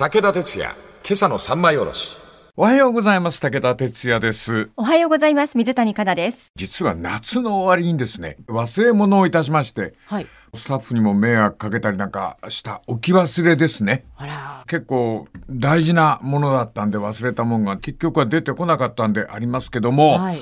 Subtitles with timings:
[0.00, 0.74] 武田鉄矢、
[1.06, 2.16] 今朝の三枚おろし。
[2.56, 3.38] おはようございます。
[3.38, 4.70] 武田哲也です。
[4.78, 5.58] おはようございます。
[5.58, 6.52] 水谷香奈です。
[6.56, 10.26] 実は夏の終わりにですね、忘れ物をいたしまして、はい。
[10.54, 14.06] スタッフにも迷惑かけたりなんかした置き忘れですね。
[14.16, 14.64] あら。
[14.68, 20.40] 結構大事なものだったんで忘れたもんが結局は出てこなかったんでありますけども、はい。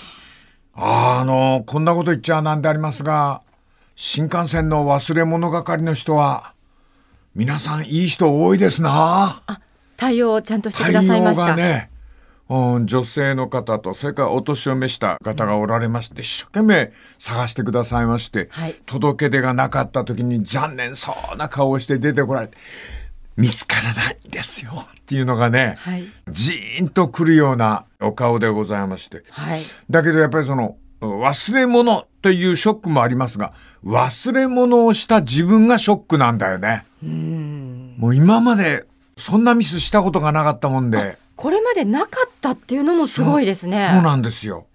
[0.74, 3.42] あの、こんなこと言っちゃなんでありますが、
[3.96, 6.54] 新幹線の忘れ物係の人は、
[7.34, 9.42] 皆さんいい人多いですな。
[9.46, 9.60] あ、
[9.96, 11.44] 対応をちゃんとしてく対ださいました。
[11.44, 11.90] 応がね、
[12.48, 22.56] うん、女性の方とそれからお年を召した方がおられまして、一生懸命探してくださいまして、はい届け出がなかった時に残念そうな顔をして出てこられて
[23.36, 26.04] 見つからないんですよっていうのがね、はい。
[26.28, 29.62] ジーンとくるようなお顔でございましてはい。
[29.90, 33.52] だけどやっぱりその忘れ物というショックもありますが
[33.84, 36.84] 忘れ物をした自分がショックなんだよね。
[37.02, 41.18] もう今までそんなミスしたことがなかったもんで。
[41.36, 43.90] これまでなかったっていうのもすごいですね。
[43.92, 44.66] そうなんですよ。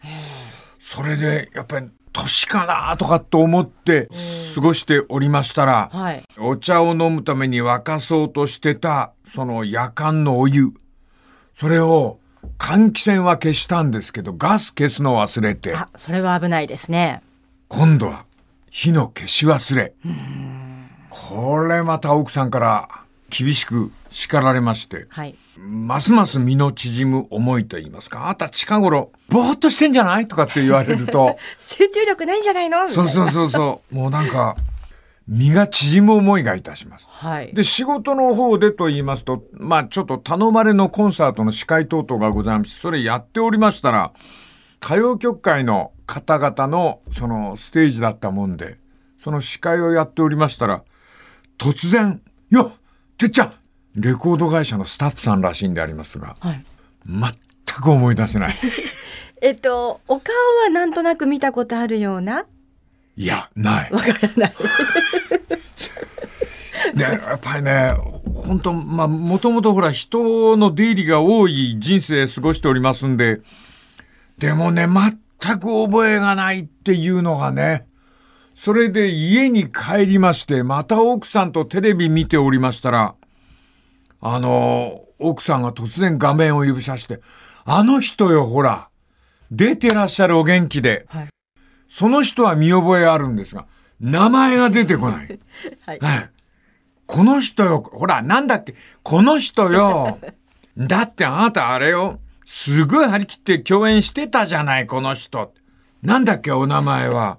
[0.79, 4.07] それでやっぱり年かなとかと思って
[4.55, 6.23] 過ごしておりましたら、はい。
[6.37, 10.73] お茶を飲むために沸かそうとしてたその夜間のお湯
[11.53, 12.19] それを
[12.57, 15.75] 換気扇は消したんですけどガス消すの忘れて。
[15.75, 17.21] あ、それは危ないですね。
[17.67, 18.25] 今度は
[18.69, 19.93] 火の消し忘れ。
[21.09, 22.89] これまた奥さんから
[23.29, 25.07] 厳しく叱られまして。
[25.09, 25.35] はい。
[25.57, 30.27] ますます身の縮む思いと言いますか、あなた近頃、ぼーっとしてんじゃない？
[30.27, 32.87] とかって言われると、 集中力ないんじゃないの？
[32.87, 34.55] そうそうそうそう、もうなんか、
[35.27, 37.05] 身が縮む思いがいたします。
[37.07, 37.53] はい。
[37.53, 44.11] で、仕事の方でと言いますと、まあちょっと頼まれのコンサートの司会等々がございまして、それやっておりましたら、
[44.83, 48.77] 歌謡曲界の方々のそのステージだったもんで、
[49.23, 50.83] その司会をやっておりましたら、
[51.57, 52.69] 突然、いや、
[53.17, 53.53] てっちゃん
[53.95, 56.63] レコード会社のスタッフさんらしいんでありますが、はい。
[57.07, 58.55] 全く思い出せない。
[59.41, 62.45] えっと、お顔はなんとなく見たことあるような？
[63.15, 63.91] いや、ない。
[63.91, 64.53] わからない。
[66.93, 67.91] で、やっぱりね、
[68.35, 73.41] 本当まあ、もともとほら、人の出入りが多い人生過ごしておりますんで、
[74.37, 77.87] でもね、全く覚えがないっていうのがね、
[78.53, 83.15] それで家に帰りまして、また奥さんとテレビ見ておりましたら、
[84.21, 87.21] あの、奥さんが突然画面を指さして、
[87.65, 88.89] あの人よ、ほら、
[89.51, 91.27] 出てらっしゃるお元気で、はい。
[91.89, 93.65] その人は見覚えあるんですが、
[93.99, 95.39] 名前が出てこない。
[95.85, 95.99] はい。
[95.99, 96.29] はい。
[97.05, 100.19] この人よ、ほら、なんだっけ、この人よ。
[100.77, 105.53] だってあなたあれよ、すごい張り切って共演してたじゃない、この人。
[106.01, 107.37] なんだっけ、お名前は。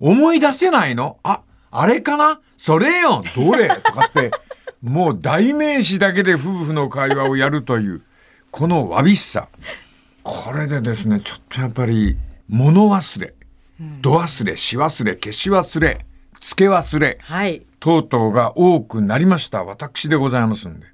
[0.00, 1.18] 思い出せないの？
[1.22, 2.40] あ、あれかな？
[2.56, 3.68] それよ、どれ？
[3.68, 4.30] とかって、
[4.82, 8.02] もう代名詞だけで夫婦の会話をやるという、
[8.50, 9.48] このわびしさ。
[10.22, 12.16] これでですね、ちょっとやっぱり、
[12.48, 13.34] 物忘れ、
[14.00, 16.04] 度忘れ、し忘れ、消し忘れ、
[16.40, 17.64] 付け忘れ、はい。
[17.84, 20.86] 等々が多くなりました私でございますんで。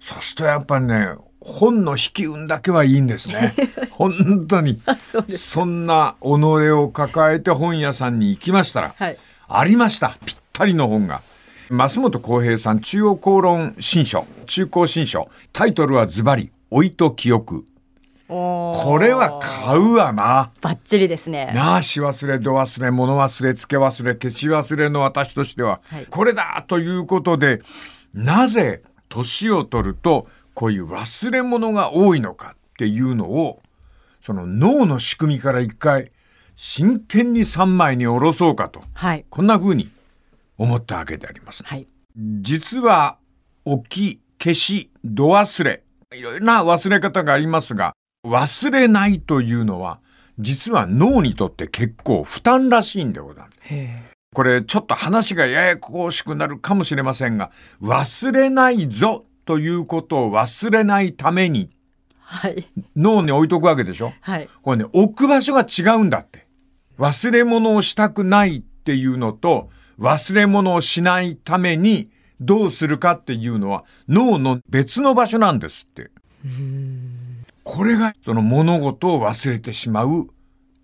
[0.00, 1.10] そうするとやっぱりね、
[1.40, 3.54] 本の引き運だけはいいんですね。
[3.92, 4.80] 本当に。
[5.12, 5.22] そ。
[5.28, 6.26] そんな己
[6.70, 9.18] を抱えて本屋さんに行きましたら、はい。
[9.46, 10.16] ありました。
[10.24, 11.20] ぴったりの本が。
[11.68, 15.28] 増本浩平さん、中央公論新書、中高新書。
[15.52, 17.66] タイトルはズバリ、老いと記憶。
[18.28, 20.50] これは買うわな。
[20.60, 21.52] バッチリですね。
[21.54, 27.62] なあ、し忘れ、ど忘れ、物忘れ、付け忘れ、消し忘れの私としては、はいこれだということで、
[28.14, 33.60] なぜ年を取ると、こういう忘れ物が多いのかっていうのを、
[34.22, 36.10] その脳の仕組みから一回、
[36.56, 39.24] 真剣に三枚に下ろそうかと、はい。
[39.28, 39.90] こんな風に
[40.56, 41.62] 思ったわけであります。
[41.62, 41.86] はい。
[42.16, 43.18] 実は、
[43.64, 45.82] 置き、消し、度忘れ、
[46.14, 47.94] いろいろな忘れ方がありますが、
[48.26, 50.00] 忘れないというのは、
[50.38, 53.74] 実は脳にとって結構負担らしいんでございます。
[54.34, 57.50] これちょっと話がややこしくなるかもしれませんが、
[57.80, 61.70] 忘れないぞということを忘れないために
[62.28, 62.66] はい。
[62.96, 64.12] 脳に置いとくわけでしょ？
[64.20, 64.48] はい。
[64.60, 66.46] これね、置く場所が違うんだって。
[66.98, 76.10] 忘れ物をしたくないっていうのと、忘れ物をしないためにどうするかっていうのは脳の別の場所なんですって。
[77.68, 80.28] これがその物事を忘れてしまう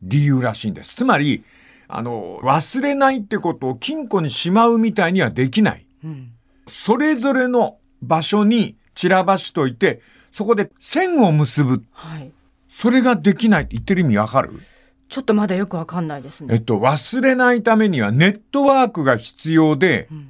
[0.03, 0.97] 理由らしいんです。
[0.97, 1.45] つまり、
[1.87, 5.87] あの、忘れないってことを金庫にしまうみたいにはできない。
[6.05, 6.33] うん。
[6.67, 10.01] それぞれの場所に散らばしといて、
[10.33, 11.85] そこで線を結ぶ。
[11.93, 12.33] はい。
[12.69, 14.51] それができないって言ってる意味わかる？
[15.09, 16.53] ちょっとまだよくわかんないですね。
[16.55, 20.29] えっと、忘れないためにはネットワークが必要で、うん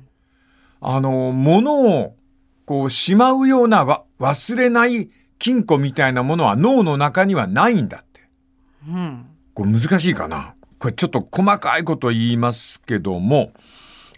[0.82, 2.14] あの、物を
[2.66, 5.10] ここう、しまうようなわ忘れない
[5.42, 8.20] 金庫みたいなものは脳の中にはないんだって。
[8.88, 9.26] うん。
[9.54, 13.50] これ難しいかなこれちょっと細かいこと言いますけども、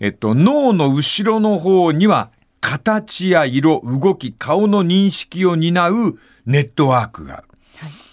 [0.02, 2.30] えっと、脳の後ろの方には
[2.60, 7.44] 形や色、動き、顔の認識を担うネットワークがある。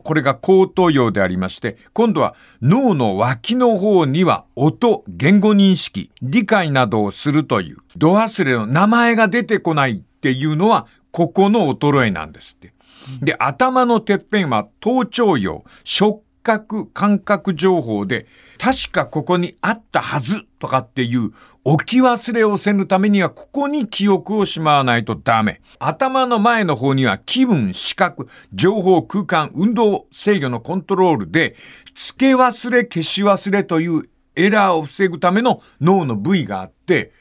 [0.04, 12.74] これが後頭葉でありまして、今度は脳の脇の方には音、言語認識、理解などをするという、度忘れの名前が出てこないっていうのは、ここの衰えなんですって。
[13.22, 18.26] で、頭のてっぺんは頭頂葉、触覚、感覚情報で、
[18.58, 21.32] 確かここにあったはずとかっていう
[21.64, 25.62] 置き忘れをせぬためにはここに記憶をしまわないとダメ。
[25.80, 31.56] 頭の前の方には気分、視覚、情報、空間、運動、制御のコントロールで、
[31.94, 37.12] 付け忘れ、消し忘れというエラーを防ぐための脳の部位があって、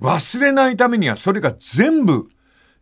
[0.00, 2.28] 忘れないためにはそれが全部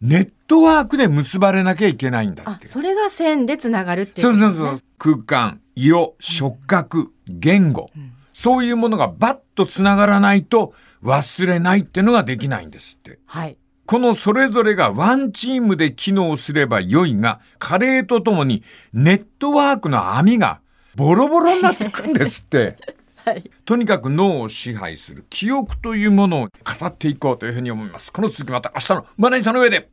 [0.00, 2.68] ネットワークで結ばれなきゃいけないんだっあて、。
[2.68, 5.14] それが線でつながるっていそううそうことですねそう。
[5.14, 7.90] 空間、色、触覚、言語。
[8.32, 13.18] そういうものがバッとつながらないと忘れないってのができないんですって。
[13.26, 13.56] はい。
[13.86, 18.62] このそれぞれがワンチームで機能すれば良いが、加齢とともに
[18.92, 20.60] ネットワークの網が
[20.96, 22.76] ボロボロになってくんですって。
[23.26, 23.50] はい。
[23.64, 28.12] とにかく脳を支配する記憶というものを語っていこうというふうに思います。
[28.12, 29.88] この続きまた明日のまな板の上で。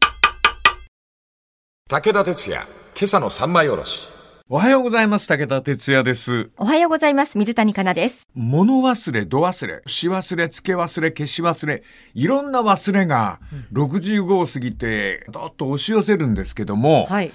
[1.89, 4.07] 武田鉄矢、今朝の三枚おろし。
[4.50, 5.27] おはようございます。
[5.27, 6.51] 武田哲也です。
[6.57, 7.39] おはようございます。
[7.39, 8.27] 水谷香奈です。
[8.35, 11.81] 物忘れ、度忘れ、し忘れ、付け忘れ、消し忘れ、
[12.13, 13.39] いろんな忘れが
[13.71, 17.31] 65を過ぎてどっと押し寄せるんですけども、はい。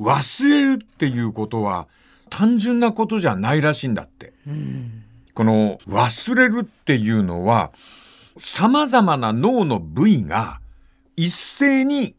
[0.00, 1.86] 忘れるっていうことは
[2.30, 4.32] 単純なことじゃないらしいんだって。
[5.36, 7.70] この忘れるっていうのは
[8.38, 10.60] 様々な脳の部位が
[11.14, 12.14] 一斉に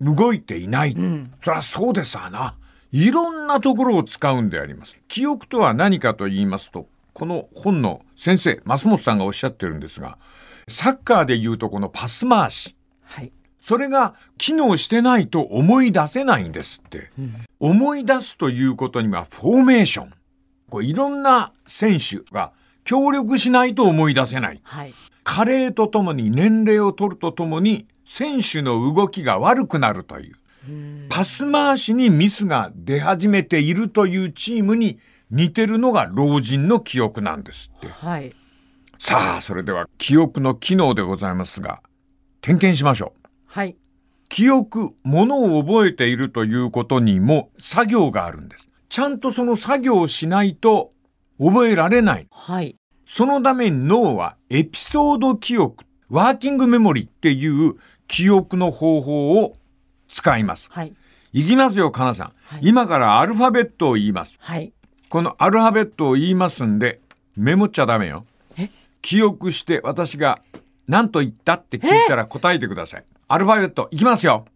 [0.00, 0.92] 動いていない。
[0.92, 2.56] んそりゃそうですわな。
[2.90, 4.98] いろんなところを使うんであります。
[5.06, 10.18] 記憶とは何かと言いますと、この本の先生、増本さんがおっしゃってるんですが、
[10.66, 12.74] サッカーで言うとこのパス回し。
[13.04, 13.30] はい。
[13.60, 17.12] それが機能してないと思い出せないんですって。
[17.60, 20.10] 思い出すということにはフォーメーション。
[20.70, 22.52] こういろんな選手が
[22.84, 24.60] 協力しないと思い出せない。
[24.62, 24.94] はい。
[25.24, 30.36] 加齢とともに年齢を取るとともに選手の動きが悪くなるという。
[31.08, 34.98] パス回しにミスが出始めているというチームに
[35.30, 37.88] 似てるのが老人の記憶なんですって。
[37.88, 38.32] はい。
[38.98, 41.82] さあ、それでは記憶の機能でございますが、
[42.40, 43.28] 点検しましょう。
[43.46, 43.76] はい。
[44.28, 48.68] 記憶、ものを覚えているということにも作業があるんです。
[48.88, 50.92] ちゃんとその作業をしないと
[51.38, 52.26] 覚えられない。
[52.30, 52.76] はい。
[53.04, 57.74] そのために脳はエピソード記憶、ワーキングメモリっていう
[58.08, 59.54] 記憶の方法を
[60.08, 60.68] 使います。
[60.70, 60.94] はい。
[61.32, 62.32] いきますよ、かなさん。
[62.44, 64.38] はい今からアルファベットを言います。
[64.40, 64.72] はい。
[65.08, 67.00] このアルファベットを言いますんで、
[67.36, 68.24] メモっちゃダメよ
[68.56, 68.70] え？
[69.02, 70.40] 記憶して私が
[70.88, 73.04] 何と言ったって聞いたら答えてください。
[73.28, 74.46] アルファベットいきますよ。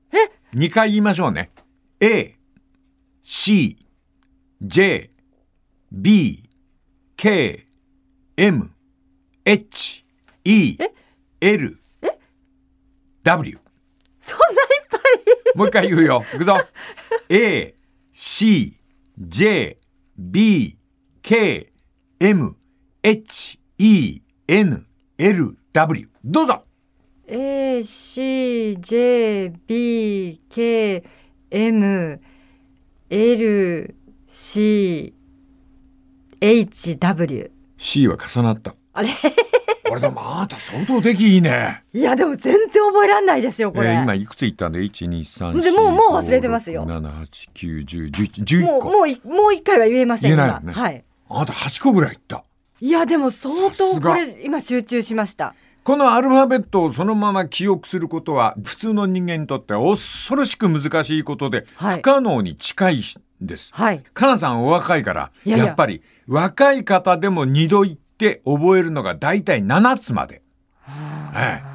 [0.55, 1.50] 2回言いましょうね。
[2.00, 2.37] A,
[3.23, 3.76] C,
[4.62, 5.11] J,
[5.91, 6.51] B,
[7.17, 7.67] K,
[8.37, 8.71] M,
[9.45, 10.05] H,
[10.45, 10.77] E,
[11.41, 11.79] L,
[13.25, 13.59] W。
[14.21, 15.01] そんないっぱい。
[15.57, 16.25] もう一回言うよ。
[16.35, 16.59] いくぞ。
[17.31, 17.75] A,
[18.12, 18.79] C,
[19.19, 19.79] J,
[20.17, 20.76] B,
[21.23, 21.73] K,
[22.21, 22.57] M,
[23.02, 24.87] H, E, N,
[25.17, 26.09] L, W。
[26.23, 26.64] どうぞ。
[27.26, 31.02] A, C, J, B, K,
[31.50, 32.21] M,
[33.09, 33.95] L,
[34.30, 35.12] C,
[36.40, 37.50] H, W。
[37.78, 38.75] C は重なった。
[38.92, 39.08] あれ？
[39.88, 41.82] これでもあなた相当できいいね。
[41.92, 43.90] いや、でも全然覚えらんないですよ、これ。
[43.90, 48.90] えー今いくつ言ったんで ?1、2、3、でもうもう忘れてますよ7、8、9、10、11、11もう、個。
[48.90, 50.44] もうい、もう一回は言えません、今。
[50.44, 51.04] 言えないよねはい。
[51.28, 52.44] あなた8個ぐらい言った。
[52.80, 55.56] いや、でも相当これ、今集中しました。
[55.82, 63.02] このアルファベットをそのまま記憶することは普通の人間にとっては恐ろしく難しいことではい不可能に近いん
[63.40, 63.73] です。
[63.75, 64.02] はい。
[64.14, 70.42] かなさんお若いからいやいややっぱり若い方でも2度言って覚えるのが大体7つまで。
[71.35, 71.70] ええ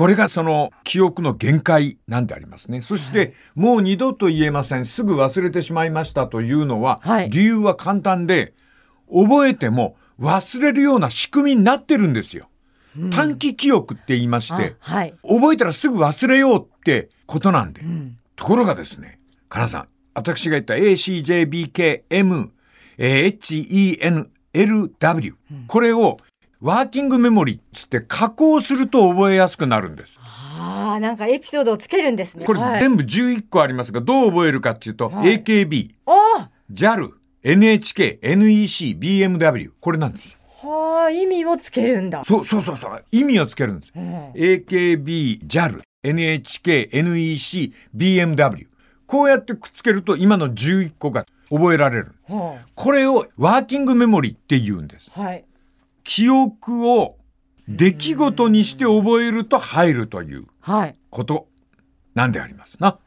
[0.00, 2.80] これがその記憶の限界なんでありますね。
[2.80, 4.86] そして、もう二度と言えません。
[4.86, 8.54] すぐ忘れてしまいましたというのは、はい理由は簡単で、
[9.12, 12.48] 覚えても忘れるような仕組みになってるんですよ。
[13.10, 15.14] 短期記憶って言いまして、あはい。
[15.22, 17.82] 覚えたらすぐ忘れようってことなんで。
[17.82, 19.20] んところがですね、
[19.50, 19.88] かなさん、
[20.20, 22.50] 私が言った ACJBKM、
[22.98, 25.34] えー HENLW、
[25.66, 26.18] これを
[26.60, 30.18] ワーキングメモリーっつって加工すると覚えやすくなるんです。
[30.20, 32.44] はああ、なんかエピソードをつけるんですね。
[32.44, 37.12] これはい、全部11個ありますが、どう覚えるかっていうと、はい AKB、あ JAL、
[37.42, 39.70] NHK、NEC、BMW。
[39.80, 42.22] これなんですはあ、意味をつけるんだ。
[42.24, 43.04] そうそうそうそう。
[43.10, 43.92] 意味をつけるんです。
[43.96, 48.66] うん AKB、JAL、NHK、NEC、BMW。
[49.10, 52.14] こうやってくっつけると今の11個が覚えられる。
[52.28, 55.10] はこれをワーキングメモリーって言うんです。
[55.16, 55.44] あ、はい。
[56.04, 57.16] 記憶を
[57.66, 60.94] 出来事にして覚えると入るというはい。
[61.10, 61.48] こと
[62.14, 62.98] なんでありますな。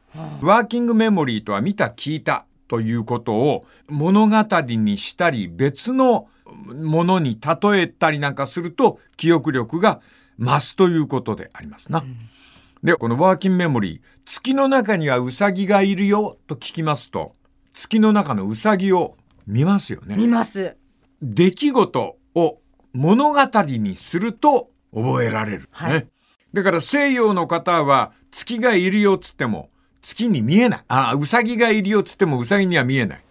[0.42, 6.28] ワーキングメモリーとは見た聞いたということを物語にしたり別の
[6.66, 10.02] ものに例えたりなんかすると記憶力が
[10.38, 12.04] 増すということでありますな。
[12.84, 17.32] で、このワーキングメモリー、月の中にはウサギがいるよと聞きますと、
[17.72, 20.16] 月の中のウサギを見ますよね。
[20.16, 20.76] 見ます。
[21.22, 22.58] 出来事を
[22.92, 26.06] 物語にすると覚えられる、ねはい
[26.52, 29.68] だから西洋の方は月がいるよっつっても
[30.02, 30.84] 月に見えない。
[30.86, 33.24] あ、うさぎがいるよっつってもうさぎには見えない。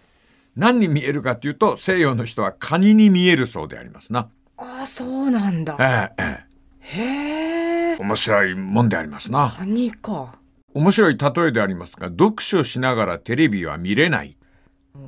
[0.56, 4.28] 何に見えるかっていうと西洋の人はカニに見えるそうでありますな。
[4.58, 5.76] ああ、そうなんだ。
[5.80, 7.53] えええへええ。。
[8.04, 9.48] 面白いもんでありますな。
[9.56, 10.38] カニか。
[10.74, 14.36] 面白い例えでありますが、読書しながらテレビは見れない。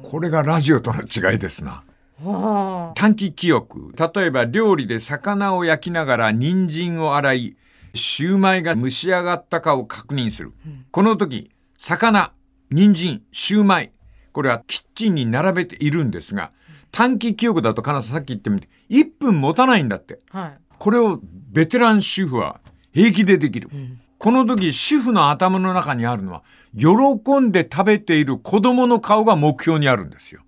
[0.03, 1.85] これがラジオとの違いですな。
[2.25, 2.93] はあ。
[2.95, 3.93] 短期記憶。
[4.15, 7.57] 例えば料理で魚を焼きながら人参を洗い、
[7.95, 10.55] シューマイが蒸し上がったかを確認する。
[10.91, 12.33] この時、魚、
[12.71, 13.93] 人参、シューマイ。
[14.33, 16.53] これはキッチンに並べているんですが、
[16.93, 20.21] 短期記憶だと金さんさっき言ってみて、1分持たないんだって。
[20.31, 20.59] はい。
[20.79, 22.61] これをベテラン主婦は
[22.97, 23.69] 平気でできる。
[24.17, 26.43] この時主婦の頭の中にあるのは、
[26.75, 30.41] 喜んで食べている子供の顔が目標にあるんですよ。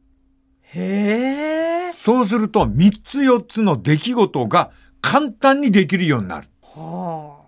[0.62, 1.92] へえ。
[1.92, 4.70] そうすると3つ4つの出来事が
[5.02, 6.48] 簡単にできるようになる。
[6.62, 7.42] は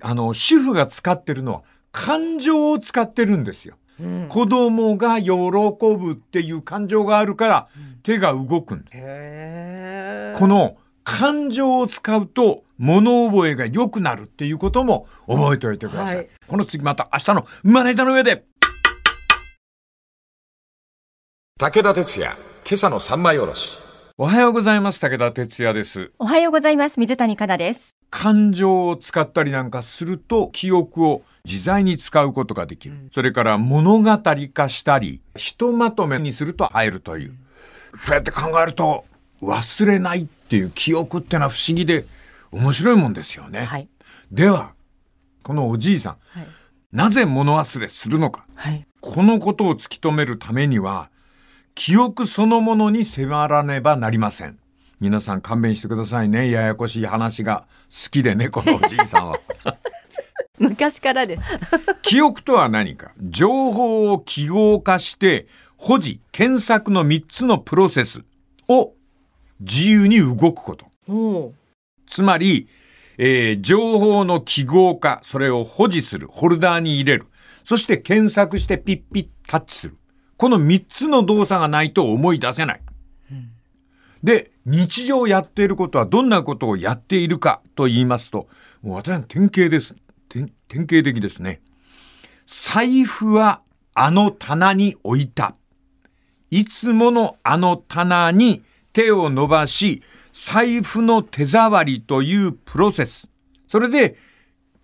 [0.00, 3.76] あの、主婦が使ってるのは感情を使ってるんですよ。
[4.00, 4.02] あ。
[4.02, 4.28] うん。
[4.30, 7.68] 子供が喜ぶっていう感情があるから
[8.02, 8.96] 手が動くんです。
[8.96, 10.34] へえ。
[10.34, 16.16] この感情を使うと物覚えが良くなるっていうことも覚えておいてください。
[16.16, 18.44] はいこの次また明日の生まれたの上で。
[21.58, 23.78] 武田鉄矢、今朝の三枚おろし。
[24.18, 25.00] おはようございます。
[25.00, 26.12] 武田哲也です。
[26.18, 27.00] おはようございます。
[27.00, 27.96] 水谷香奈です。
[28.10, 33.08] 感情を使ったりなんかすると記憶を自在に使うことができる。
[33.12, 34.18] それから物語
[34.54, 37.34] 化したり、ひとまとめにすると入るという。
[37.96, 39.04] そうやって考えると
[39.42, 42.06] 忘れないっていう記憶ってのは不思議で
[42.56, 43.64] 面白いもんですよね。
[43.64, 43.88] はい。
[44.32, 44.72] では、
[45.42, 46.46] このおじいさん、はい。
[46.90, 48.46] なぜ物忘れするのか。
[48.54, 48.86] はい。
[49.00, 51.10] このことを突き止めるためには、
[51.74, 54.58] 記憶そのものに迫らねばなりません。
[55.00, 56.50] 皆さん勘弁してくださいね。
[56.50, 59.38] ややこしい話が好きでね、このおじいさんは。
[60.58, 61.42] 昔からです。
[62.00, 65.46] 記憶とは何か情報を記号化して、
[65.76, 68.24] 保持、検索の3つのプロセス
[68.66, 68.94] を
[69.60, 70.86] 自由に動くこと。
[72.08, 72.68] つまり、
[73.18, 77.26] えー情報の記号化、それを保持する、ホルダーに入れる。
[77.64, 79.96] そして検索してピッピッタッチする。
[80.36, 82.80] この3つの動作がないと思い出せない。
[84.22, 88.48] で、日常やっていることはどんなことをやっているかと言いますと、
[88.82, 89.94] もう私は典型です。
[90.28, 91.60] 典典型的ですね。
[92.46, 93.62] 財布は
[93.94, 95.54] あの棚に置いた。
[96.50, 100.02] いつものあの棚に手を伸ばし、
[100.38, 103.30] 財布の手触りというプロセス。
[103.66, 104.18] それで、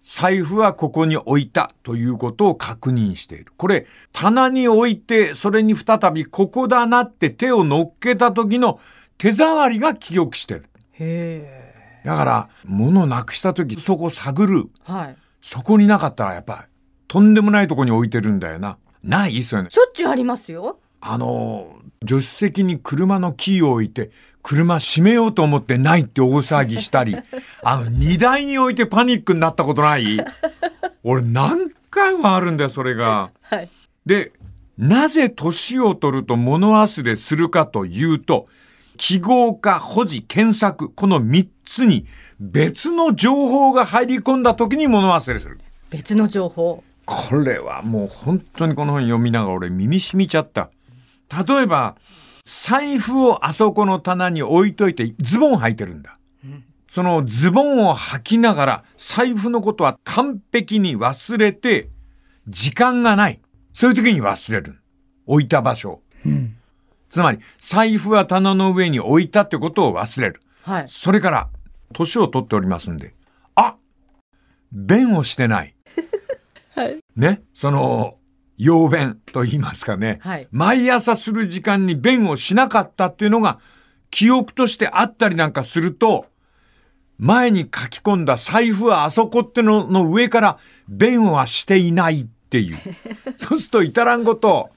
[0.02, 3.52] 財布はここに置いたということを確認している。
[3.58, 8.80] これ、棚に置いて、それに再びここだなって手を乗っけた時の
[9.18, 10.70] 手触りが記憶してる。
[10.92, 12.02] へえ。
[12.06, 14.70] だから、物をなくした時、そこ探る。
[14.84, 15.16] はい。
[15.42, 16.72] そこになかったらやっぱり、
[17.08, 18.78] とんでもないとこに置いてるんだよな。
[19.04, 19.44] ない？
[19.44, 19.70] そういうの。
[19.70, 20.78] しょっちゅうありますよ。
[21.02, 21.76] あの、
[22.08, 27.16] 助手席に車のキーを置いて、車閉めようと思ってないって大騒ぎしたり、
[27.62, 30.18] あの、荷台に置いてパニックになったことない？
[31.04, 33.30] 俺何回もあるんだよ、それが。
[33.42, 33.68] はい。
[34.06, 34.32] で、
[34.78, 38.46] なぜ年を取ると物忘れするかというと、
[38.96, 42.06] 記号化、保持、検索、この3つに
[42.40, 45.58] 別の情報が入り込んだ時に物忘れする。
[45.90, 46.82] 別の情報。
[47.04, 50.70] これはもう本当にこの本読みながら俺耳しみちゃった。
[51.46, 51.96] 例えば、
[52.44, 56.16] 財布をあそこの棚に置いといてズボン履いてるんだ。
[56.90, 61.88] そのズボンを履きながら財布のことは完璧に忘れて
[62.48, 63.40] 時間がない。
[63.72, 64.78] そういう時に忘れる。
[65.26, 66.02] 置いた場所を。
[67.08, 70.40] つまり財布は棚の上に置いたってことを忘れる。
[70.62, 70.84] はい。
[70.88, 71.48] それから、
[71.92, 73.14] 年を取っておりますんで、
[73.54, 73.76] あ
[74.72, 75.74] 便をしてない。
[76.74, 76.98] はい。
[77.16, 78.16] ね、その、
[78.58, 80.18] 用便と言いますかね。
[80.22, 80.48] はい。
[80.50, 83.58] 毎朝する時間に便をしなかったっていうのが
[84.10, 86.26] 記憶としてあったりなんかすると、
[87.18, 92.78] 前に書き込んだ財布はあそこってのの上から便はしていないっていう。
[93.36, 94.70] そうすると至らんこと、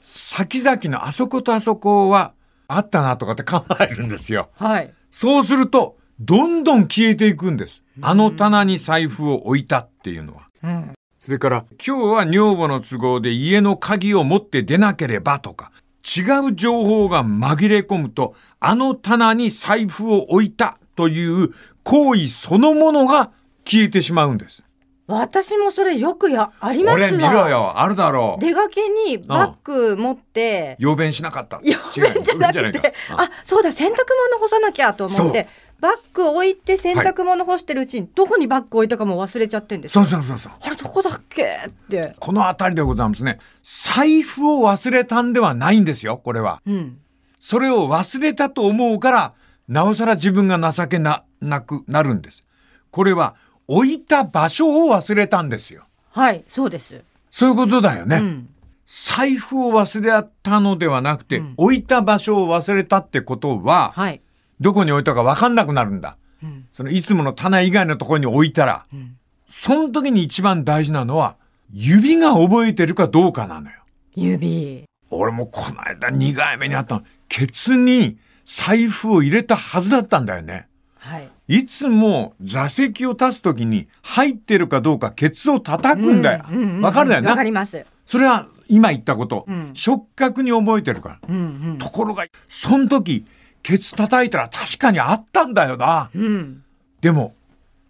[0.00, 2.32] 先々のあそことあそこは
[2.66, 4.50] あったなとかって考えるんですよ。
[4.54, 4.92] はい。
[5.10, 7.82] そうすると、どんどん消えていくんです。
[8.00, 10.48] あの棚に財布を置いたっていうのは。
[10.62, 10.92] うん。
[11.24, 15.70] それから、今日は女房の都合で家の鍵を持って出なければとか、
[16.02, 23.30] 違う情報が紛れ込むと、あの棚に財布を置いたという行為そのものが
[23.64, 24.64] 消えてしまうんです。
[25.06, 27.08] 私もそれよくや、ありますわ。
[27.08, 27.48] 俺見ろ。
[27.48, 28.40] よ、あるだろう。
[28.40, 31.60] 出かけにバッグ持って、用弁しなかった。
[31.62, 33.94] 用便じゃなく違う用便て、かあ、そうだ、洗濯
[34.32, 35.46] 物干さなきゃと思って、
[35.82, 40.52] バッグ置いて洗濯物干してるうちに、どこにバッグ置いたかも忘れちゃってんですそようそうそうそう。
[40.62, 41.44] あれどこだっけ？
[41.66, 42.14] って。
[42.20, 43.40] この辺りでございますね。
[43.64, 46.62] 財布を忘れたんではないんですよ、これは。
[46.64, 46.98] うん。
[47.40, 49.32] それを忘れたと思うから、
[49.66, 52.46] なおさら自分が情けな、なくなるんです。
[52.92, 53.34] これは、
[53.66, 55.82] 置いた場所を忘れたんですよ。
[56.10, 57.02] はい、そうです。
[57.32, 58.18] そういうことだよね。
[58.18, 58.48] うん。
[58.86, 64.20] 財布を忘れたのではなくて、うん置いた場所を忘れたってことは、はい。
[64.62, 66.16] どこに置いたか分かんなくなるんだ。
[66.42, 66.66] うん。
[66.72, 69.16] そのいつもの棚以外のところに置いたら、ん
[69.50, 71.36] その時に一番大事なのは、
[71.72, 73.76] 指が覚えてるかどうかなのよ。
[74.14, 74.84] 指。
[75.10, 77.02] 俺もこの間苦い目にあったの。
[77.28, 80.68] ケツに財布を入れたはずだったんだよね。
[80.98, 81.28] はい。
[81.48, 86.44] いつも座席を立つ時に入ってるかどうかケツを叩くんだよ。
[86.50, 87.44] うううわかるだよわかね。
[87.44, 87.84] ります。
[88.06, 89.44] それは今言ったこと。
[89.48, 91.18] うん触覚に覚えてるから。
[91.28, 93.26] うんところが、その時、
[93.62, 96.10] ケツ叩いたら確かにあったんだよな。
[96.14, 96.22] うん。
[96.22, 96.64] うん。
[97.00, 97.34] でも、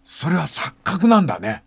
[0.04, 1.62] それは錯覚なんだね。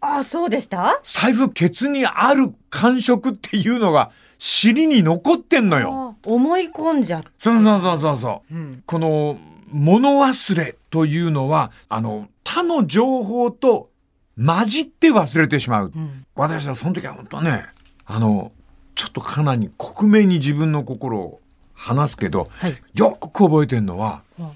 [0.00, 1.00] あ、そうでした？
[1.02, 6.16] 財布ケツにある感触っていうのが尻に残ってんのよ。
[6.24, 8.54] あ思い込んじゃっそうそうそうそうそう。
[8.54, 8.82] うん。
[8.86, 13.90] この物忘れというのは、あの、他の情報と
[14.36, 15.92] 混じって忘れてしまう。
[15.94, 16.26] うん。
[16.36, 17.64] 私はその時は本当ね、
[18.04, 18.52] あの、
[18.94, 21.40] ちょっとかなり克明に自分の心を
[21.76, 22.76] 話すけど、はい。
[22.94, 24.50] よく覚えてるのは、うん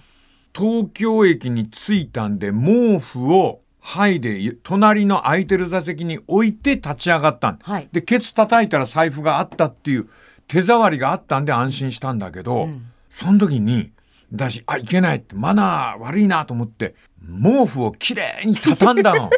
[0.53, 7.89] 東京駅に着いたんで毛布を剥いで隣の空いてる座席に置いて立ち上がったんはい。
[7.93, 10.09] でケツ叩いたら財布があったっていう
[10.49, 13.93] 手触りがあったんで安心したんだけど、うんその時に
[14.33, 16.95] 私あいけないってマナー悪いなと思って
[17.43, 19.31] 毛布をきれいに畳んだの。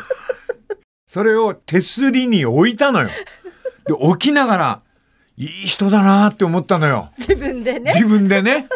[1.06, 3.10] それを手すりに置いたのよ。
[3.86, 4.82] で置きながら
[5.40, 7.10] いい人だなって思ったのよ。
[7.16, 7.92] 自分でね。
[7.94, 8.66] 自分でね。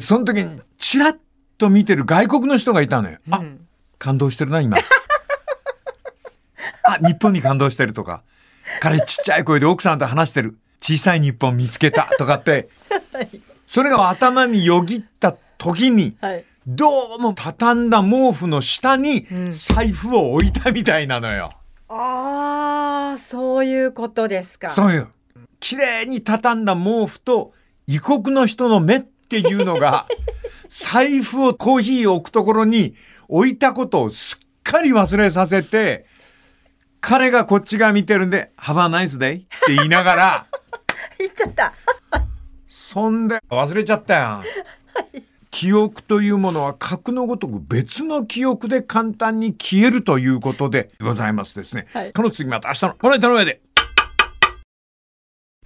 [0.00, 1.16] その時にチラッ
[1.58, 3.18] と見てる外国の人がいたのよ。
[3.30, 3.60] あ、うん
[3.98, 4.78] 感動してるな、今。
[6.84, 8.22] あ、日本に感動してるとか。
[8.80, 10.56] 彼ちっちゃい声で奥さんと話してる。
[10.80, 12.70] 小さい日本見つけたとかって。
[13.66, 16.44] それが頭によぎった時に、はい。
[16.66, 21.50] どうも畳んだ毛布の下にうん財布を置いたみたいなのよ。
[21.88, 24.70] ああ、そういうことですか。
[24.70, 25.08] そういう。
[25.60, 27.52] 綺麗に畳んだ毛布と
[27.86, 30.06] 異国の人の目っていうのが、
[30.68, 32.94] 財布をコーヒーを置くところに
[33.28, 36.06] 置いたことをすっかり忘れさせて、
[37.00, 40.46] 彼がこっち側見てるんで、Have a nice day って言いながら、
[41.18, 41.72] 言っちゃった。
[42.68, 44.42] そんで忘れちゃったよ。
[45.50, 51.86] 記憶というものは格のごとく別の記憶で簡単に消えるということでございますですね。
[51.92, 53.60] はいこの次また明日のこの板の上で。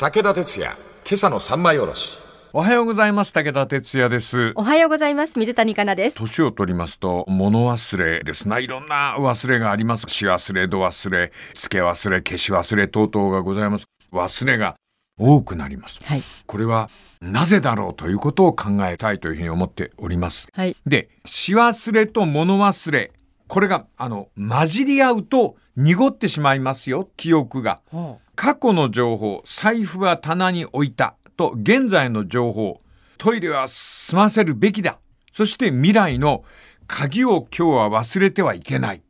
[0.02, 0.76] 武田鉄矢、
[1.08, 2.18] 今朝の三枚おろし。
[2.52, 3.32] おはようございます。
[3.32, 4.52] 武田哲也です。
[4.56, 8.58] おはようございます水谷香奈です年を取りますと物忘れですな。
[8.58, 10.06] いろんな忘れがあります。
[10.08, 13.86] し忘れ、度忘れ、付け忘れ、消し忘れ等々がございます。
[14.12, 14.74] 忘れが
[15.20, 16.00] 多くなります。
[16.02, 16.22] はい。
[16.48, 20.48] これはなぜだろうということを考えたいというふうに思っております。
[20.52, 20.76] はい。
[20.84, 23.12] で、し忘れと物忘れ。
[23.52, 27.82] これが、あの、混じり合うと濁ってしまいますよ、記憶が。
[27.90, 32.80] ほ過去の情報、財布は棚に置いたと現在の情報、
[33.18, 35.00] トイレは済ませるべきだ。
[35.34, 36.44] そして未来の
[36.86, 39.02] 鍵を今日は忘れてはいけない。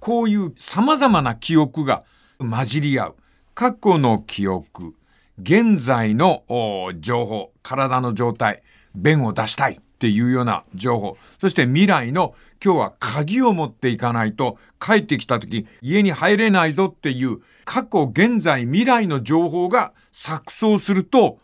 [0.00, 2.04] こういう様々な記憶が
[2.38, 3.16] 混じり合う。
[3.54, 4.94] 過去の記憶、
[5.38, 8.62] 現在のお情報、体の状態、
[8.94, 21.38] 便を出したいっていうような情報、そして未来の今日は鍵を持っていかないと帰ってきた時家に入れないぞっていう過去、現在、未来の情報が錯綜すると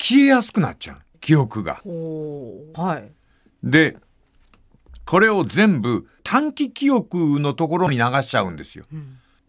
[0.00, 0.96] 消えやすくなっちゃう。
[1.20, 1.80] 記憶が。
[2.74, 3.10] はい。
[3.64, 3.96] で、
[5.04, 8.84] これを全部短期記憶のところに流しちゃうんですよ。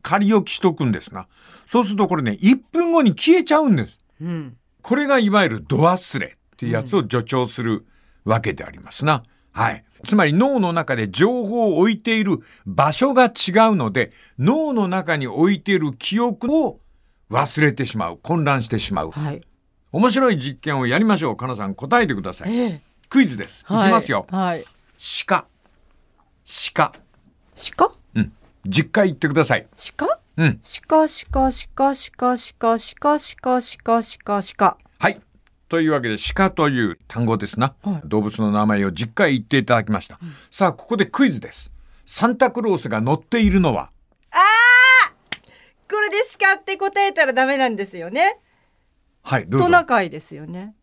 [0.02, 1.28] 仮置きしとくんですな。
[1.68, 4.00] そうするとこれね、1分後に消えちゃうんです。
[4.20, 4.58] うん。
[4.82, 7.86] これがいわゆる度忘れっていうやつを助長する
[8.26, 9.24] わけでありますな。
[9.52, 9.84] はい。
[10.06, 13.32] つまり脳の中で情報を置いている場所が違う
[13.76, 16.80] ので、脳の中に置いている記憶を
[17.30, 18.20] 忘れてしまう。
[18.22, 19.12] 混乱してしまう。
[19.12, 19.42] はい。
[19.92, 21.36] 面白い実験をやりましょう。
[21.36, 22.56] かなさん答えてください。
[22.56, 22.82] ええ。
[23.10, 23.64] クイズです。
[23.64, 24.28] いきますよ。
[24.30, 24.66] はい。
[25.26, 25.46] 鹿。
[26.74, 26.94] 鹿。
[27.76, 27.92] 鹿？
[28.16, 28.34] うん。
[28.66, 29.68] 10回言ってください。
[29.98, 30.20] 鹿？
[30.38, 30.62] うん。
[30.88, 33.20] 鹿鹿鹿鹿鹿鹿鹿鹿
[33.60, 35.22] 鹿鹿鹿はい。
[35.70, 37.76] というわけで、鹿という単語ですな。
[37.84, 40.20] はい動物の名前を10回言っていただきました。
[40.52, 41.72] さあ、ここでクイズです。
[42.06, 43.92] サンタクロースが乗っているのは？
[45.92, 48.40] これで鹿って答えたらダメなんですよね。
[49.24, 49.66] はい、どうぞ。
[49.66, 50.76] トナカイですよね。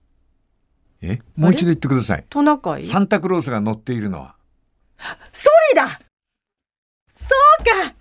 [1.01, 1.21] え？
[1.37, 2.25] もう一度言ってください。
[2.29, 2.85] トナカイ？
[2.85, 4.35] サンタクロースが乗っているのは？
[5.33, 6.01] それだ
[7.15, 7.95] そうか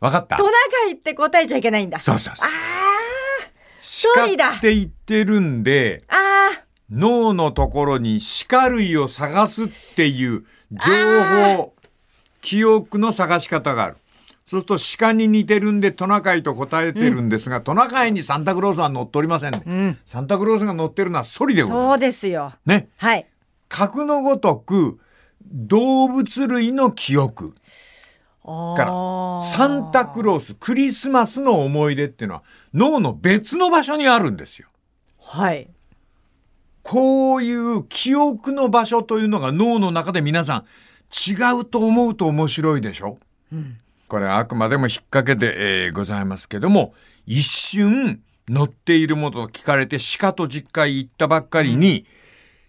[0.00, 0.56] わかったトナカ
[0.90, 2.00] イって答えちゃいけないんだ。
[2.00, 2.48] そうそうそう。
[2.48, 2.54] あソ
[4.26, 6.02] リだ鹿って言ってるんで、
[6.90, 10.78] 脳のところに鹿類を探すっていう情
[11.56, 11.74] 報、
[12.40, 13.96] 記憶の探し方がある。
[14.46, 19.62] そうすると鹿に似てるんでトナカイと答えてるんですが、トナカイにサンタクロースは乗っておりませんね。
[19.64, 19.98] うん。
[20.04, 22.52] サンタクロースが乗ってるのはソリでございまそうですよ。
[22.64, 22.68] す。
[22.68, 22.88] ね。
[22.96, 23.26] はい。
[23.68, 24.98] 格のごとく
[25.52, 27.54] 動物類の記憶
[28.76, 32.42] からサンタクロースクリスマスの思い出っていうのは
[32.74, 34.68] 脳の別の場所にあるんですよ。
[35.20, 35.68] はい。
[36.82, 40.64] こういう記憶の場所というのが脳の中で皆さん
[41.30, 43.18] 違うと思うと面白いでしょ？
[43.52, 43.78] うん。
[44.08, 46.94] これはあくまでも引っ掛けで、えーございますけども
[47.26, 52.06] 一瞬乗っているものと聞かれて鹿と実家へ行ったばっかりに、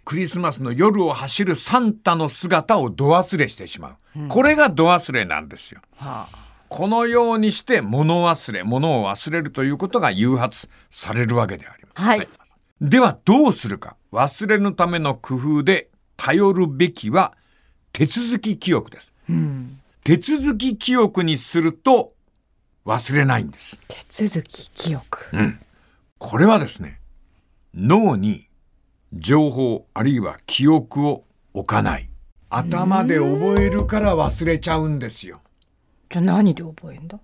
[0.04, 5.82] クリスマスの夜を走るサンタの姿を度忘れしてしまう、これが度忘れなんですよ。
[5.96, 6.42] はあ。
[6.70, 12.02] このようにして物忘れ物を忘れるということが誘発されるわけであります。
[12.02, 12.28] はい。
[12.80, 17.34] ではどうするか忘れるための工夫で頼るべきは
[17.92, 19.14] 手続き記憶です。
[19.30, 19.82] うん。
[20.04, 22.14] 手続き記憶にすると
[22.86, 23.82] 忘れないんです。
[24.16, 25.30] 手続き記憶。
[26.18, 27.02] これはですね、
[27.74, 28.48] 脳に
[29.13, 32.10] 情報あるいは記憶を置かない。
[32.50, 35.41] 頭で覚えるから忘れちゃうんですよ。
[36.10, 37.19] じゃあ何で覚えんだ？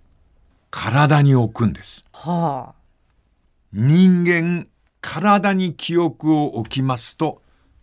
[0.70, 2.04] 体に置くんです。
[2.14, 2.76] はあ。
[3.74, 4.68] 人間、
[5.02, 7.42] 体に記憶を置きますと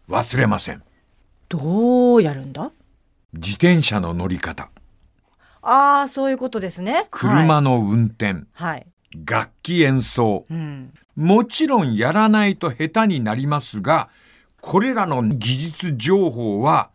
[0.09, 0.83] 忘れません。
[1.49, 2.73] どうやるんだ？
[3.33, 4.71] 自転車の乗り方、
[5.61, 7.09] ああ、そういうことですね。
[7.11, 8.87] 車の運転、はい。
[9.25, 10.47] 楽器演奏。
[10.51, 10.93] うん。
[11.17, 14.09] もちろんやらないと下手になりますが、
[14.61, 16.91] これらの技術情報は、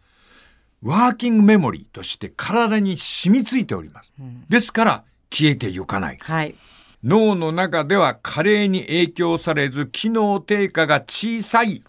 [0.82, 4.12] ワーキングメモリーとして体に染みついております。
[4.50, 6.18] ですから、消えてゆかない。
[6.20, 6.56] はい。
[7.04, 11.84] 脳の中では加齢に影響されず、機能低下が小さい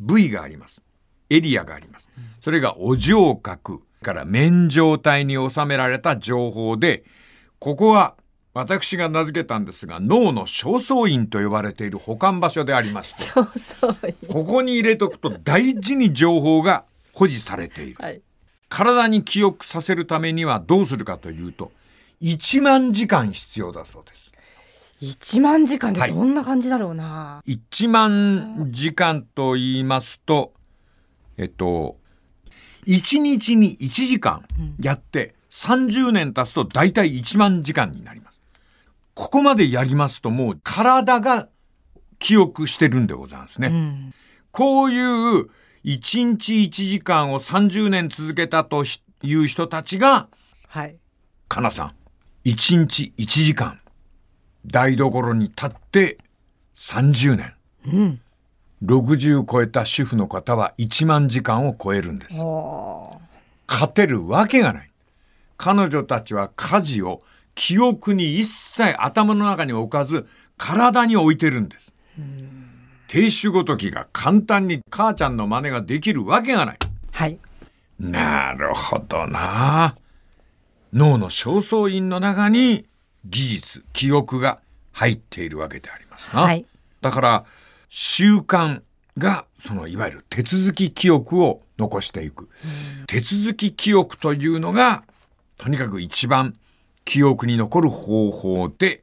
[0.00, 0.82] 部位があります。
[1.28, 2.08] エリアがあります。
[2.40, 7.04] それがお上角から面状態に収められた情報で、
[7.58, 8.16] ここは
[8.52, 13.30] 私が名付けたんですが、脳の焦燥院と呼ばれている保管場所でありまして、
[14.26, 17.96] ここに入れとくと大事に情報が保持されている。
[18.00, 18.20] はい。
[18.68, 21.70] 体に記憶させるためにはどうするかというと、
[22.22, 24.32] 1万時間必要だそうです。
[25.00, 27.42] 一万時間ではいどんな感じだろうな。
[27.46, 30.52] 1万時間と言いますと、
[31.38, 31.96] えっと、
[32.86, 34.44] 1日に1時間
[34.80, 38.29] やって30年経つと大体1万時間になります。
[39.14, 41.48] ここまでやりますともう体が
[42.18, 43.68] 記憶してるんでございますね。
[43.68, 44.14] うん。
[44.52, 45.48] こういう
[45.84, 48.84] 1日1時間を30年続けたと
[49.22, 50.28] いう人たちが、
[50.68, 50.96] はい。
[51.48, 51.94] かなさん、
[52.44, 53.80] 1日1時間、
[54.66, 56.18] 台所に立って
[56.74, 57.54] 30年。
[57.86, 58.20] うん。
[58.84, 62.36] 60超えた主婦の方は1万時間を超えるんです。
[63.68, 64.90] 勝てるわけがない。
[65.56, 67.20] 彼女たちは家事を
[67.60, 71.92] 記憶に一切頭の中に置かず体に置いてるんです。
[73.06, 76.78] 亭主ごときが簡単に母ちゃんの真似ができるわけがない。
[77.12, 77.38] はい。
[77.98, 79.94] なるほどな。
[80.94, 82.86] 脳の焦燥院の中に
[83.26, 84.60] 技術、記憶が
[84.92, 86.42] 入っているわけでありますな。
[86.42, 86.64] はい。
[87.02, 87.44] だから
[87.90, 88.80] 習慣
[89.18, 92.48] がそのいわゆる手続き記憶を残していく。
[93.06, 95.04] 手続き記憶というのが
[95.58, 96.54] とにかく一番
[97.04, 99.02] 記憶に残る方法で、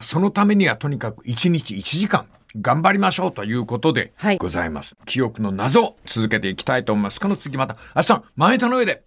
[0.00, 2.26] そのためにはとにかく1日1時間
[2.60, 4.38] 頑張りましょうということではい。
[4.38, 4.96] ございます。
[5.06, 7.20] 記憶の謎を続けていきたいと思います。
[7.20, 9.04] この次また明日前田の上で。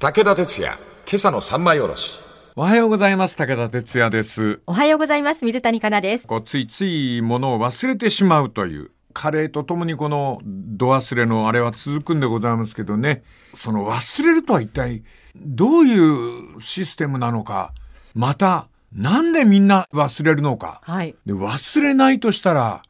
[0.00, 0.74] 武田鉄矢、
[1.08, 2.20] 今朝の三枚おろし。
[2.54, 3.36] おはようございます。
[3.36, 4.60] 武田哲也です。
[4.66, 5.44] おはようございます。
[5.44, 6.26] 水谷香奈です。
[6.28, 13.22] こうついついものを忘れてしまうという加齢とともにこの度忘れのあれは続くんでございますけどね
[13.54, 15.02] その忘れるとは一体
[15.36, 17.72] どういうシステムなのか
[18.14, 21.14] またなんでみんな忘れるのかはい。
[21.26, 22.82] で忘れないとしたら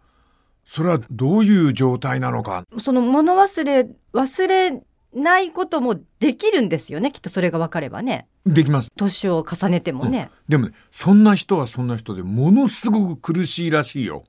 [0.64, 4.82] それはどういう状態なのかその物忘れ、忘れ
[5.14, 7.10] ないこともできるんですよね。
[7.10, 8.28] きっとそれが分かればね。
[8.44, 10.30] できます年を重ねてもね。
[10.48, 14.22] でもねそんな人はそんな人でものすごく苦しいらしいよは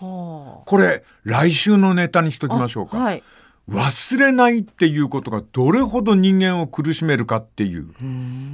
[0.00, 3.22] これ来週のネタにしときましょうか、はい。
[3.70, 7.86] 忘れないっていうことがどれほど人間を苦しめるかっていう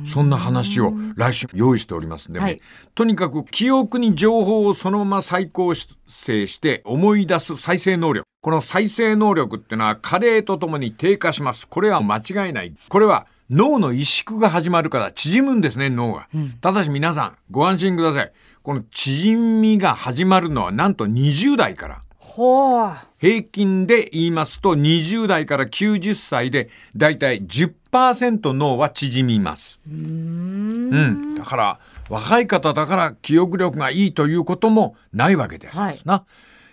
[0.05, 2.61] そんな話を来週用意しておりますんでね、はい。
[2.95, 8.27] とにかく記憶に情報をそのまま再構成して思い出す再生能力。
[8.41, 11.67] この再生能力ってのは加齢とともに低下します。
[11.67, 12.75] これは間違いない。
[12.89, 16.29] これは脳の萎縮が始まるから縮むんですね脳が、
[16.61, 22.03] ただし皆さんご安心くださいこの縮みが始まるのはなんと20代から
[22.39, 22.91] ほう。
[23.19, 29.81] 平均で言いますと20代から90歳でだいたい10%脳は縮みます。
[29.89, 36.25] うん、だから若い方だから記憶力がいいということもないわけでありますな。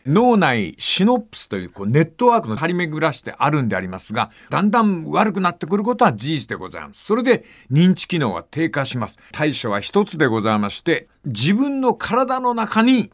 [0.05, 7.03] 脳内シノプスというこうネットワークの張り巡らしてあるんでありますがだんだん悪くなってくることは事実でございます。
[7.03, 9.17] それで認知機能は低下します。
[9.31, 13.11] 対処は一つでございまして自分の体の中に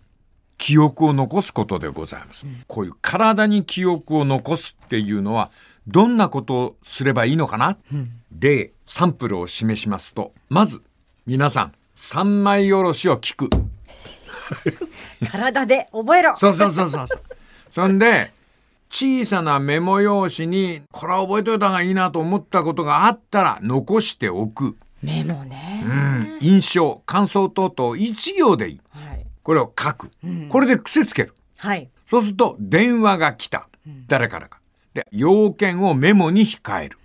[0.58, 5.50] 記憶を残すことでございます、こういう体に記憶を残すっていうのは
[5.88, 7.78] どんなことをすればいいのかな、
[8.38, 10.84] 例サンプルを示しますとまず
[11.26, 13.50] 皆さん三枚おろしを聞く。
[15.32, 16.36] 体で覚えろ。
[16.36, 17.08] そうそうそうそう
[17.70, 18.34] そんで、
[18.90, 24.76] 小さなメモ用紙に、これは覚えといた方がいいなと思ったことがあったら、残しておく。
[25.02, 25.84] メモね。
[25.86, 26.38] うん。
[26.42, 28.82] 印象、感想等々、一行でいい。
[28.90, 29.26] はい。
[29.44, 30.12] これを書く。
[30.50, 31.34] これで癖つける。
[31.58, 31.90] はい。
[32.06, 33.70] そうすると、電話が来た。
[34.08, 34.60] 誰からか。
[34.94, 36.98] で、要件をメモに控える。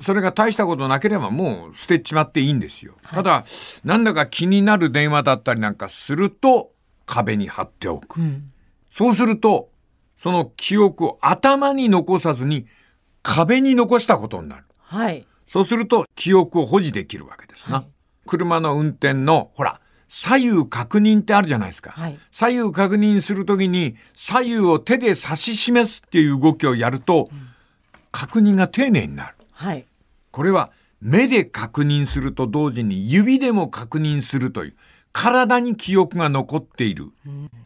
[0.00, 2.94] それが大したことなければもう捨てちまっていいんですよ。
[3.02, 3.44] ただ、
[3.84, 6.70] なんだか気になる電話だったりなんかすると、
[7.06, 8.20] 壁に貼っておく。
[8.90, 9.70] そうすると、
[10.16, 12.66] その記憶を頭に残さずに
[13.22, 14.64] 壁に残したことになる。
[14.78, 15.26] はい。
[15.46, 17.84] そうすると記憶を保持できるわけですな。
[18.26, 21.90] 車の運転の、ほら、左右確認ってあるじゃないですか。
[21.90, 27.28] はい左右確認するときに左右を手で指し示すっていう動きをやると、
[28.12, 29.34] 確認が丁寧になる。
[29.52, 29.86] はい。
[30.30, 34.74] これは目で確認すると同時に指でも確認するという
[35.14, 37.06] 体に記憶が残っている、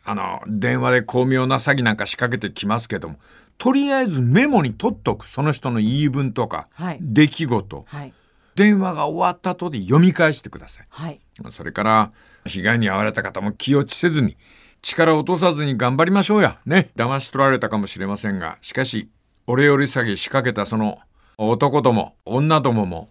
[0.04, 3.16] あの電話で巧妙な詐欺なんか仕掛けてきますけども
[3.56, 5.28] とりあえずメモに取っとく。
[5.28, 6.98] その人の言い分とか、はい。
[7.00, 7.84] 出来事。
[7.88, 8.14] はい。
[8.54, 10.86] 電話が終わった後で読み返してください。
[10.88, 11.20] はい。
[11.50, 12.12] それから
[12.46, 14.36] 被害に遭われた方も気落ちせずに
[14.82, 16.58] 力を落とさずに頑張りましょうや。
[16.66, 16.90] ね。
[16.96, 18.58] 騙し取られたかもしれませんが。
[18.62, 19.10] しかし
[19.46, 20.98] 俺より詐欺仕掛けたその
[21.36, 23.08] 男ども女どもも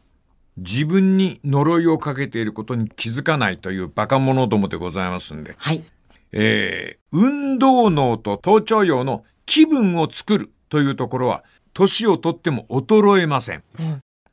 [0.58, 5.84] 自分に呪いをかけていることに気づかないというバカ者どもでございますんで、はい。
[6.32, 11.44] えー運動脳と頭頂葉の気分を作るというところは
[11.74, 13.64] 年をとっても衰えません、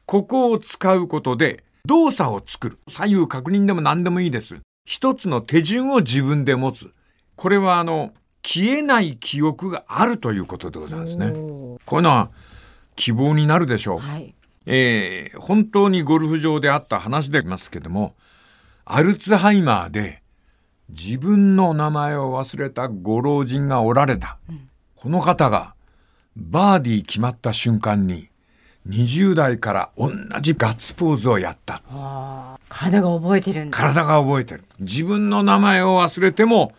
[0.06, 4.60] ここを使うことで動作を作る左右確認でも何でもいいです。
[4.86, 6.92] 一つの手順を自分で持つ。
[7.36, 11.30] これはあの消えない記憶があるということでございますね。
[11.30, 12.30] こういうのは
[12.96, 14.33] 希望になるでしょう、はい。
[14.66, 18.14] えー本当にゴルフ場であった話でありますけども
[18.84, 20.22] アルツハイマーで
[20.90, 24.36] 自分の名前を忘れたご老人がおられた、
[24.96, 25.74] この方が
[26.36, 28.28] バーディー決まった瞬間に
[28.88, 30.10] 20代から同
[30.42, 31.82] じガッツポーズをやった。
[32.68, 33.76] 体が覚えてるんだ。
[33.76, 36.74] 体が覚えてる自分の名前を忘れても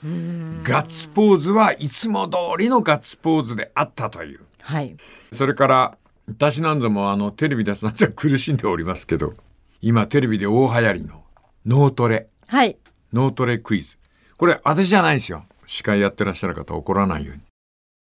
[0.63, 4.95] ガッツポーズはいつも通りのガッツポーズであったというはい。
[5.31, 9.33] それから、私なんぞもあの、テレビでさんざん苦しんでおりますけど、
[9.81, 11.23] 今テレビで大流行りの
[11.65, 12.77] 脳トレ、はい。
[13.13, 13.97] 脳トレクイズ。
[14.37, 15.45] これ私じゃないんですよ。
[15.65, 17.41] 司会やってらっしゃる方怒らないように。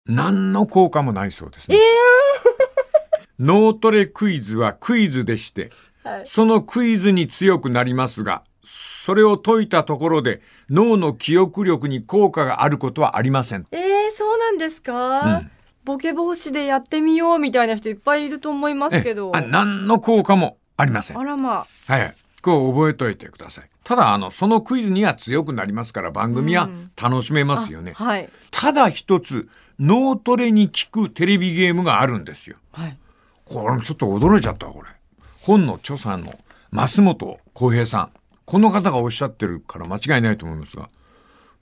[0.05, 1.77] 何の効果もないそうですね。
[3.39, 5.69] 脳トレクイズはクイズでして、
[6.03, 13.65] はいそのクイズに強くなりますが、それを解いたところで脳の記憶力に効果があることはありません。
[13.71, 15.51] えー、そうなんですか、うん
[15.83, 19.31] ボケ防止でやってみようみたいな人いっぱいいると思いますけど。
[19.35, 21.23] えあ何の効果もありませんあ。
[21.23, 22.15] らまはい。
[22.41, 23.69] こう覚えといてください。
[23.83, 26.69] ただ、あの、そのクイズには強くなりますから、番組は
[27.01, 27.93] 楽しめますよね。
[27.97, 28.03] あ。
[28.03, 28.29] はい。
[28.51, 32.57] ただ一つ、脳トレに効くテレビゲームがあるんですよ。
[32.71, 32.97] はい。
[33.45, 34.87] これちょっと驚いちゃったわこれ。
[35.41, 36.33] 本の著者の
[36.71, 38.11] 増本浩平さん。
[38.45, 40.89] この方がおっしゃってるから間違いないと思いますが、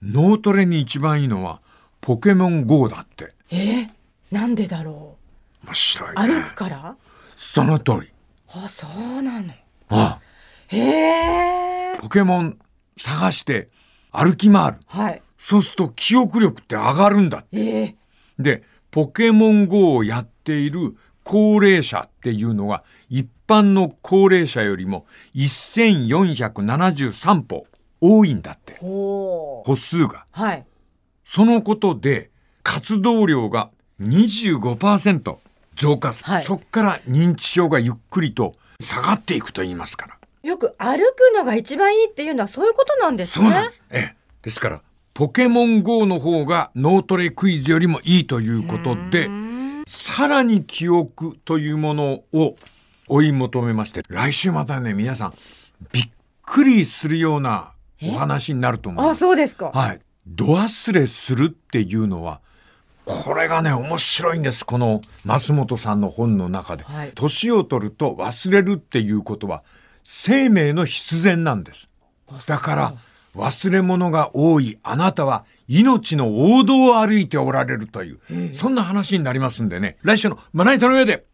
[0.02, 1.62] 脳トレに一番いいのは、
[2.02, 3.34] ポケモン GO だって。
[3.52, 3.90] えー、
[4.32, 5.18] なんでだろ
[5.66, 6.14] 面白う。
[6.14, 6.34] いね。
[6.36, 6.96] 歩くから？
[7.36, 8.12] その通り。
[8.54, 9.54] あ、そうなの。
[9.90, 10.20] あ
[10.68, 12.02] へえあ。
[12.02, 12.58] ポケモン
[12.98, 13.68] 探して
[14.12, 14.78] 歩き回る。
[14.88, 15.22] はい。
[15.38, 17.44] そうすると記憶力って上がるんだ。
[17.52, 17.96] えー、
[18.40, 27.66] で、ポケモン GO をやっている高齢者っていうのは、一般の高齢者よりも1473歩
[28.00, 28.76] 多いんだって。
[28.80, 30.26] 歩数が。
[30.32, 30.66] はい。
[31.26, 32.30] そのことで、
[32.64, 33.70] 活動量が
[34.02, 35.38] 25%
[35.76, 36.14] 増加。
[36.14, 40.18] はいそっから認知症がゆっくりと下がっていくと言いますから。
[40.44, 43.52] よく歩くのが一番いいっていうのはそういうことなんですね。
[43.52, 43.74] そう。
[43.92, 44.16] ええ。
[44.42, 44.82] ですから、
[45.14, 49.30] ポケモン GO の方が脳トレクイズよりもいいということで、
[49.88, 52.56] さらに記憶というものを
[53.08, 55.34] 追い求めまして、来週またね、皆さん、
[55.92, 56.10] びっ
[56.44, 59.20] くりするようなお話になると思いまあ、す。
[59.20, 59.72] そうですか。
[59.74, 60.00] はい。
[60.26, 62.40] 度忘れするっていうのは、
[63.06, 64.66] これがね、面白いんです。
[64.66, 66.84] この増本さんの本の中で。
[66.84, 69.64] はい年を取ると忘れるっていうことは、
[70.04, 71.90] 生命の必然なんです。
[72.48, 72.94] だから、
[73.36, 78.20] 忘れ物が多いあなたは命の王道を歩いておられるという、
[78.54, 81.26] そんな話になりますんでね、来週のまな板の上で